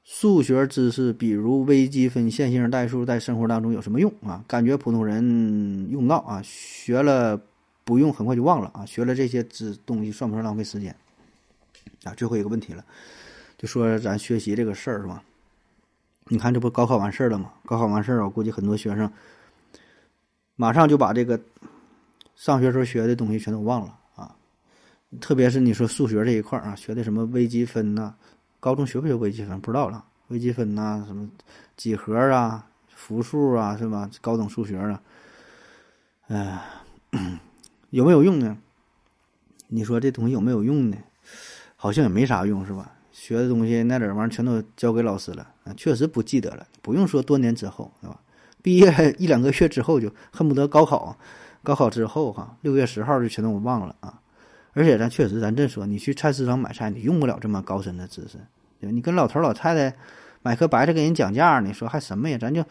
[0.06, 4.42] 数学知识，比如微积分、线性代数，在生活当中有什么用啊？
[4.48, 7.42] 感觉普通人用不到啊，学了
[7.84, 8.86] 不用，很快就忘了啊。
[8.86, 10.96] 学了这些知东西，算不算浪费时间？
[12.04, 12.84] 啊，最后一个问题了，
[13.58, 15.24] 就说咱学习这个事儿是吧？
[16.26, 17.52] 你看这不高考完事儿了吗？
[17.66, 19.12] 高考完事儿，我估计很多学生
[20.56, 21.40] 马上就把这个
[22.36, 24.36] 上学时候学的东西全都忘了啊。
[25.20, 28.14] 特别是你说数学这一块儿啊，学的什么微积分呐，
[28.60, 31.30] 高中学不学微积分不知道了，微积分呐，什么
[31.76, 34.10] 几何啊、复数啊，是吧？
[34.22, 35.02] 高等数学啊，
[36.28, 36.62] 哎，
[37.90, 38.58] 有没有用呢？
[39.68, 40.98] 你说这东西有没有用呢？
[41.82, 42.92] 好像也没啥用，是吧？
[43.10, 46.68] 学的东西那点玩意儿全都交给老师了啊，确实不记得了。
[46.82, 48.20] 不用说多年之后，对吧？
[48.62, 51.18] 毕业一两个月之后就恨不得高考，
[51.64, 54.20] 高考之后哈，六月十号就全都忘了啊。
[54.74, 58.38] 而且咱确实，咱这说，你去菜市场买菜，你用不了这么高深的知识。
[58.80, 59.96] 对吧你跟老头老太太
[60.42, 62.38] 买颗白菜给人讲价，你说还什么呀？
[62.38, 62.64] 咱就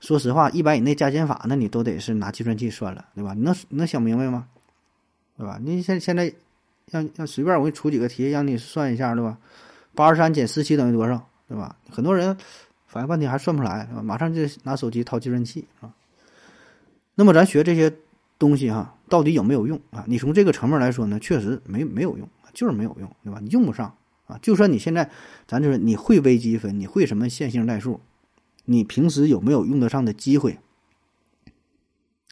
[0.00, 3.34] 说实话，一百以内加减法，那你都得是拿计算器算了，对吧？
[3.34, 4.48] 你能能想明白吗？
[5.36, 5.58] 对吧？
[5.62, 6.32] 你现现在
[6.90, 9.38] 让让随便我给你出几个题，让你算一下，对吧？
[9.94, 11.28] 八十三减十七等于多少？
[11.48, 11.76] 对吧？
[11.90, 12.36] 很多人
[12.86, 14.02] 反应半天还算不出来，是吧？
[14.02, 15.92] 马上就拿手机掏计算器啊。
[17.14, 17.92] 那么咱学这些
[18.38, 20.04] 东西哈，到底有没有用啊？
[20.06, 23.38] 你从这个层面来说呢，确实没没有用，就是没有用，对吧？
[23.42, 23.94] 你用不上
[24.26, 24.38] 啊。
[24.42, 25.08] 就算你现在
[25.46, 28.00] 咱就是你会微积分，你会什么线性代数，
[28.64, 30.58] 你平时有没有用得上的机会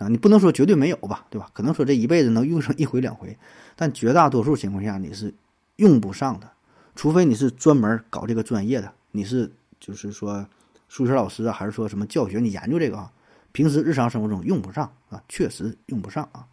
[0.02, 0.08] 啊？
[0.08, 1.48] 你不能说绝对没有吧，对吧？
[1.52, 3.36] 可能说这一辈子能用上一回两回，
[3.76, 5.32] 但绝大多数情况下你是
[5.76, 6.50] 用不上的。
[6.94, 10.46] 除非你是专门搞这个专业的，你是就是说
[10.88, 13.10] 数学老师啊，还是说什么教学，你研究这个啊，
[13.52, 16.46] 平时日常生活中用不上啊，确实用不上啊。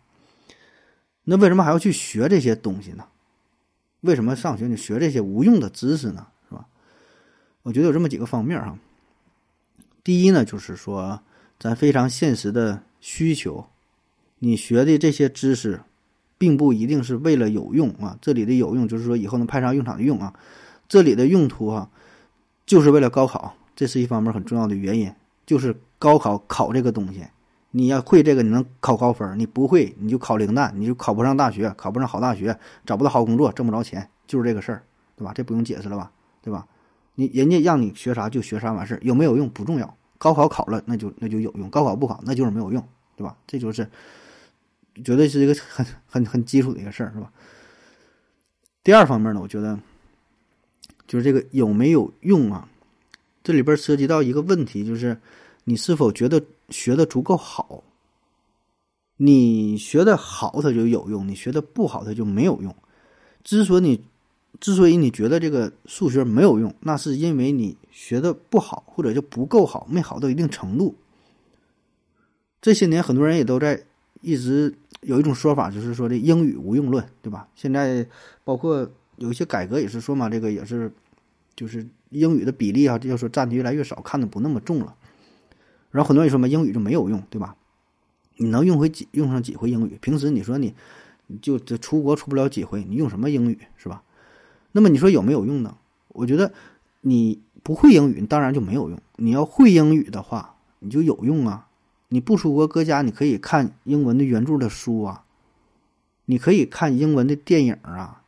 [1.25, 3.03] 那为什么还要去学这些东西呢？
[4.01, 6.25] 为什么上学你学这些无用的知识呢？
[6.47, 6.65] 是吧？
[7.63, 8.77] 我觉得有这么几个方面哈。
[10.05, 11.21] 第一呢，就是说
[11.59, 13.65] 咱非常现实的需求，
[14.39, 15.81] 你学的这些知识。
[16.39, 20.33] 并不一定是为了有用啊，这里的有用就是说以后能派上用场的用啊，
[20.87, 21.89] 这里的用途哈，
[22.65, 25.13] 就是为了高考，这是一方面很重要的原因，
[25.45, 27.25] 就是高考考这个东西，
[27.71, 34.83] 你要会这个，你能考高分你不会你就考零蛋，你就考不上大学，考不上好大学，找不到好工作，挣不着钱，就是这个事儿，
[35.17, 35.33] 对吧？
[35.35, 36.09] 这不用解释了吧，
[36.41, 36.65] 对吧？
[37.15, 43.35] 你人家让你学啥就学啥完事儿，有没有用不重要，高考考了那就那就有用，高考不考那就是没有用，对吧？
[43.47, 43.89] 这就是。
[45.05, 47.31] 绝对是一个很很很基础的一个事儿，是吧？
[48.83, 49.79] 第二方面呢，我觉得
[51.07, 52.67] 就是这个有没有用啊？
[53.41, 55.17] 这里边涉及到一个问题，就是
[55.63, 57.81] 你是否觉得学的足够好？
[59.15, 62.75] 你学的好，它就有用；你学的不好，它就没有用。
[63.41, 64.03] 之所以你
[64.59, 70.95] 之所以你觉得这个数学没有用，那是因为你学的不好，或者就不够好，没好到一定程度。
[72.61, 73.83] 这些年，很多人也都在。
[74.21, 77.47] 一直有一种说法，就是说这英语无用论，对吧？
[77.55, 78.05] 现在
[78.43, 80.91] 包括有一些改革也是说嘛，这个也是，
[81.55, 84.93] 就是英语的比例啊，就说占的越来越少，看的不那么重了。
[85.89, 87.55] 然后很多人说嘛，英语就没有用，对吧？
[88.35, 89.97] 你能用回几用上几回英语？
[90.01, 90.75] 平时你说你
[91.27, 94.03] 你就这出国出不了几回，你用什么英语是吧？
[94.71, 95.75] 那么你说有没有用呢？
[96.09, 96.51] 我觉得
[97.01, 98.99] 你不会英语，当然就没有用。
[99.17, 101.67] 你要会英语的话，你就有用啊。
[102.09, 105.23] 你不出国，搁家你可以看英文的原著的书啊，
[106.25, 108.23] 你可以看英文的电影啊，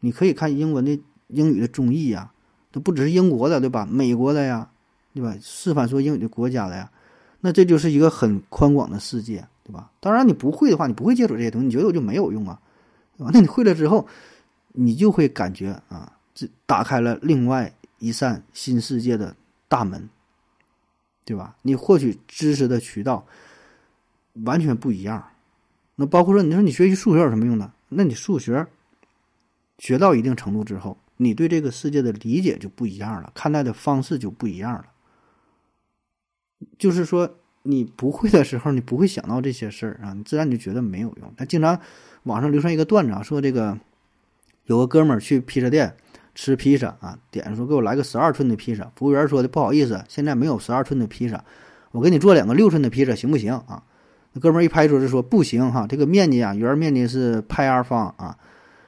[0.00, 2.30] 你可以看英文的英语的综艺呀，
[2.70, 3.88] 都不只是英国的，对吧？
[3.90, 4.68] 美国的呀，
[5.14, 5.34] 对吧？
[5.40, 6.90] 示范说英语的国家的呀，
[7.40, 9.90] 那这就是一个很宽广的世界，对吧？
[10.00, 12.60] 当然，你不会的话，你不会接触这些东西，你觉得我就没有用啊，
[13.16, 13.30] 对吧？
[13.32, 14.06] 那你会了之后，
[14.72, 19.36] 你就会感觉啊，这打开了另外一扇新世界的
[19.68, 20.08] 大门。
[21.24, 21.56] 对吧？
[21.62, 23.24] 你获取知识的渠道
[24.44, 25.24] 完全不一样。
[25.94, 27.72] 那包括说，你说你学习数学有什么用呢？
[27.90, 28.66] 那你数学
[29.78, 34.84] 学到一定程度之后，你对这个世界的理解就不一样了，看待的方式就不一样了。
[36.76, 41.32] 就是说，你不会的时候，你不会想到这些事儿啊，你自然你就觉得没有用。
[41.36, 41.80] 那经常
[42.24, 43.78] 网上流传一个段子啊，说这个
[44.66, 45.94] 有个哥们儿去披萨店。
[46.34, 48.90] 吃披萨啊，点说给我来个十二寸的披萨。
[48.96, 51.44] 服务员说的不好意思，现在没有十二寸的披萨，
[51.90, 53.82] 我给你做两个六寸的披萨行不行啊？
[54.32, 58.34] 那哥们儿一拍桌子说不行哈，这个面积啊，圆面积是派 r 方啊。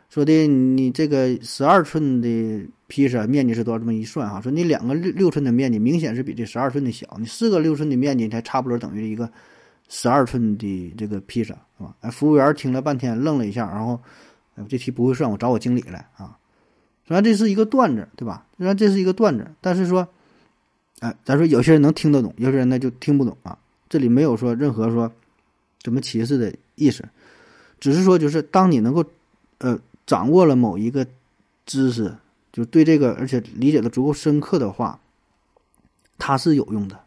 [0.09, 3.79] 说的你这个十二寸的披萨面积是多少？
[3.79, 9.31] 这么一算哈，说你两个六六寸的面积明显是比这十二寸的小，你四个六寸的面积才差不多等于一个
[9.91, 11.95] 十二寸的这个披萨是吧？
[12.01, 14.01] 哎，服务员听了半天愣了一下，然后，
[14.69, 16.39] 这题不会算，我找我经理来啊。
[17.07, 18.47] 虽然这是一个段子，对吧？
[18.57, 20.09] 虽然这是一个段子，但是说，
[21.01, 23.59] 哎，咱说有些人能听得懂，有些人呢就听不懂啊。
[23.89, 25.13] 这里没有说任何说
[25.83, 27.05] 怎么歧视的意思，
[27.79, 29.05] 只是说就是当你能够
[29.59, 31.07] 呃掌握了某一个
[31.67, 32.15] 知识，
[32.53, 34.99] 就对这个而且理解的足够深刻的话，
[36.17, 36.99] 它是有用的。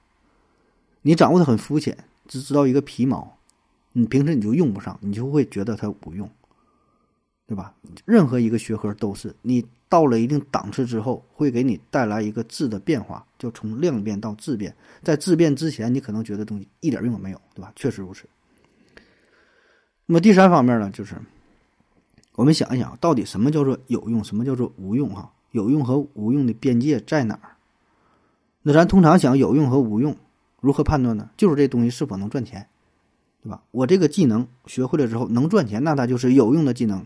[1.01, 3.37] 你掌握的很肤浅，只知道一个皮毛，
[3.93, 6.29] 你平时你就用不上，你就会觉得它无用，
[7.47, 7.73] 对吧？
[8.05, 14.75] 任何一个学科都是，你到了一定档次之后，会给你带来一个质的变化，就从量变到质变。
[15.01, 17.71] 在质变之前，你可能觉得东西一点用都没有，对吧？
[17.75, 18.25] 确实如此。
[20.05, 21.15] 那么第三方面呢，就是
[22.35, 25.09] 我们想一想，到底什么叫做有用，什么叫做无用？
[25.09, 27.55] 哈，有用和无用的边界在哪儿？
[28.61, 30.13] 那咱通常想有用和无用，
[30.59, 31.29] 如何判断呢？
[31.37, 32.67] 就是这东西是否能赚钱，
[33.41, 33.63] 对吧？
[33.71, 36.99] 我这个技能学会了之后能赚钱，那它就是有用的技能；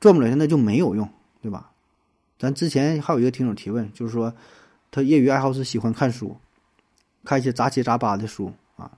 [0.00, 1.08] 赚不了钱，那就没有用，
[1.42, 1.70] 对吧？
[2.38, 4.34] 咱之前还有一个听友提问，就是说
[4.90, 6.34] 他业余爱好是喜欢看书，
[7.22, 8.90] 看一些杂七杂八的书啊。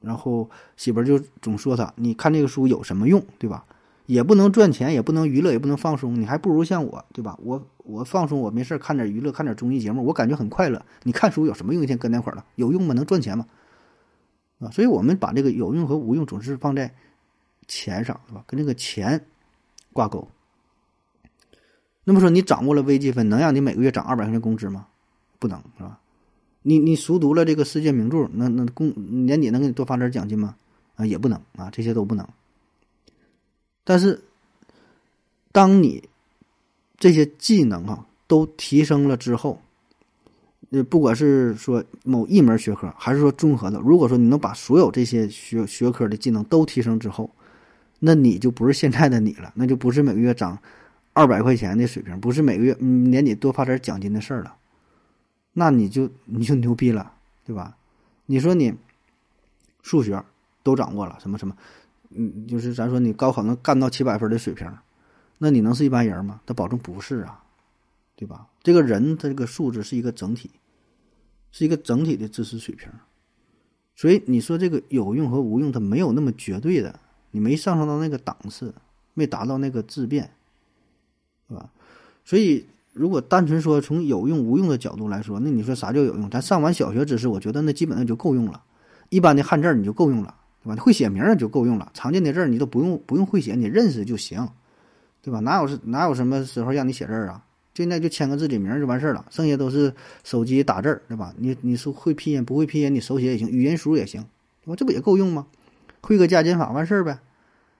[0.00, 3.64] 然后媳妇儿就总说他，你看这个书有什么用，对吧？
[4.06, 7.38] 也不能赚钱，也不能娱乐，也不能放松，你还不如像我，对吧？
[7.42, 10.84] 我我放松，我没事看点娱乐，看点综艺节目，我感觉很快乐。
[11.04, 11.82] 你看书有什么用？
[11.82, 12.92] 一天搁那块儿了，有用吗？
[12.92, 13.46] 能赚钱吗？
[14.58, 16.92] 啊，所以我们把这个有用和无用总是放在
[17.68, 18.44] 钱上，是吧？
[18.46, 19.24] 跟这个钱
[19.92, 20.28] 挂钩。
[22.04, 24.86] 那么说，你掌握了微积分，能让你每个月涨二百块钱工资吗？
[25.38, 25.98] 不能，是吧？
[26.62, 28.92] 你你熟读了这个世界名著，那那工
[29.26, 30.54] 年底能给你多发点奖金吗？
[30.96, 32.26] 啊，也不能啊，这些都不能。
[33.84, 34.20] 但是，
[35.50, 36.08] 当你
[36.98, 39.60] 这些技能啊都提升了之后，
[40.70, 47.28] 呃，不管是说某一门学科，还是说综合的，如果说你能把所有这些学学科的技能都提升之后，
[47.98, 50.58] 那你就不是现在的你了，那就不是每个月涨
[51.12, 54.56] 二百块钱的水平，不是每个月年底多发点奖金的事儿了。
[55.54, 57.12] 那你就你就牛逼了，
[57.44, 57.76] 对吧？
[58.26, 58.74] 你说你
[59.82, 60.24] 数学
[60.62, 61.54] 都掌握了，什么什么，
[62.10, 64.72] 嗯，就是咱说你高考能干到七百分的水平，
[65.38, 66.40] 那你能是一般人吗？
[66.46, 67.44] 他保证不是啊，
[68.16, 68.46] 对吧？
[68.62, 70.50] 这个人他这个素质是一个整体，
[71.50, 72.88] 是一个整体的知识水平，
[73.94, 76.98] 所以你说这个有用和无用，它没有那么绝对的，
[77.32, 78.72] 你没上升到那个档次，
[79.12, 80.30] 没达到那个质变，
[81.52, 81.70] 是吧？
[82.24, 82.64] 所以。
[82.94, 86.28] 如果单纯说从有用无用的角度来说，那你说啥叫有用？
[86.28, 88.62] 咱上完小学知识，我觉得那基本上就够用了。
[89.08, 90.76] 一般的汉字你就够用了，对吧？
[90.76, 91.90] 会写名就够用了。
[91.94, 94.46] 常见的字你都不用不用会写，你认识就行，
[95.22, 95.40] 对吧？
[95.40, 97.42] 哪有是哪有什么时候让你写字啊？
[97.72, 101.32] 现在就签个自己名就完事儿了，剩下都是手机打字儿，对吧？
[101.38, 104.22] 你你是会拼音不会拼音，你手写也行，语音输也行，
[104.62, 104.76] 对吧？
[104.76, 105.46] 这不也够用吗？
[106.02, 107.20] 会个加减法完事儿呗。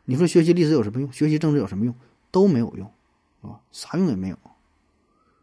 [0.07, 1.13] 你说学习历史有什么用？
[1.13, 1.95] 学习政治有什么用？
[2.31, 2.91] 都没有用，
[3.43, 4.39] 啊，啥用也没有。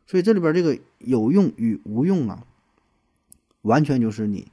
[0.07, 2.43] 所以这里边这个有用与无用啊，
[3.61, 4.47] 完全就是你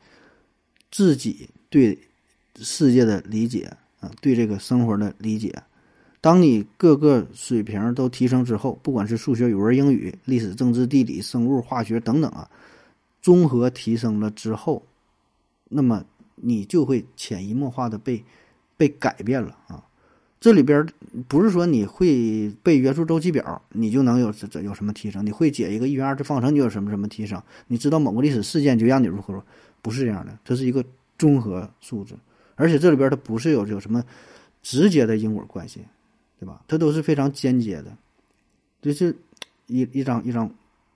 [0.90, 1.98] 自己对
[2.56, 5.62] 世界的理解啊，对这个生活的理解。
[6.20, 12.50] 当你各个水平都提升之后，不管是数学、语文、英语、历史、政治、地理、生物、化学等等啊，
[13.22, 14.84] 综合提升了之后，
[15.68, 16.04] 那么
[16.34, 18.24] 你就会潜移默化的被
[18.76, 19.85] 被改变了啊。
[20.46, 20.86] 这里边
[21.26, 25.26] 不是说你会背元素周期表，你就能有这有什么提升？
[25.26, 27.42] 你会解一个一元二次方程，就有什么什么提升？
[27.66, 29.42] 你知道某个历史事件，就让你如何？
[29.82, 30.84] 不是这样的，这是一个
[31.18, 32.14] 综合素质，
[32.54, 34.04] 而且这里边它不是有有什么
[34.62, 35.80] 直接的因果关系，
[36.38, 36.62] 对吧？
[36.68, 37.96] 它都是非常间接的，
[38.80, 39.16] 就是
[39.66, 40.48] 一一张一张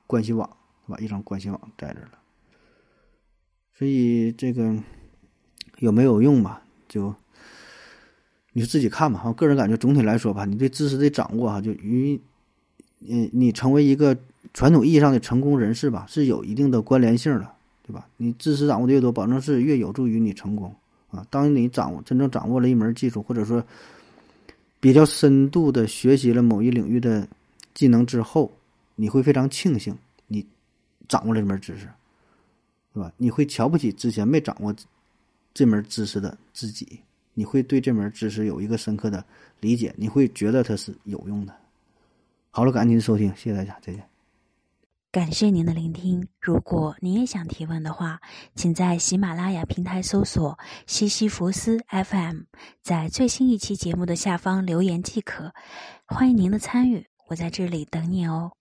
[0.06, 0.48] 关系网，
[0.86, 0.98] 对吧？
[1.02, 2.12] 一张关系网在这了。
[3.76, 4.76] 所以这个
[5.78, 6.62] 有没有用吧？
[6.88, 7.12] 就。
[8.52, 12.20] 你自己看吧，我个人感觉总体来说吧，你对知识的掌握哈，就与
[13.08, 14.16] 嗯你成为一个
[14.52, 17.48] 传统意义上的成功人士吧，是有一定的关联性的，
[17.86, 18.06] 对吧？
[18.16, 20.74] 你知识掌握的越多，保证是越有助于你成功
[21.10, 21.24] 啊。
[21.30, 23.64] 当你掌握真正掌握了一门技术，或者说
[24.80, 27.28] 比较深度的学习了某一领域的
[27.72, 28.50] 技能之后，
[28.96, 30.44] 你会非常庆幸你
[31.08, 31.88] 掌握了这门知识，
[32.92, 33.12] 对吧？
[33.16, 34.74] 你会瞧不起之前没掌握
[35.54, 37.00] 这门知识的自己。
[37.34, 39.24] 你会对这门知识有一个深刻的
[39.60, 41.54] 理解，你会觉得它是有用的。
[42.50, 44.02] 好了，感谢您的收听，谢谢大家，再见。
[45.12, 46.24] 感谢您的聆听。
[46.40, 48.20] 如果您也想提问的话，
[48.54, 52.42] 请在喜马拉雅平台搜索“西西弗斯 FM”，
[52.80, 55.52] 在最新一期节目的下方留言即可。
[56.06, 58.52] 欢迎您的参与，我在这里等你哦。